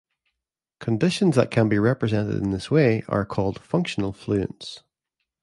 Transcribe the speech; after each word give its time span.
Conditions 0.79 1.35
that 1.35 1.51
can 1.51 1.69
be 1.69 1.77
represented 1.77 2.41
in 2.41 2.49
this 2.49 2.71
way 2.71 3.03
are 3.07 3.23
called 3.23 3.61
"functional 3.61 4.13
fluents". 4.13 4.81